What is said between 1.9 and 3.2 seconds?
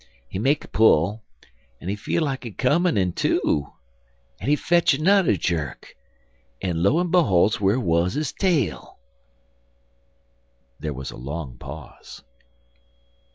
feel like he comin' in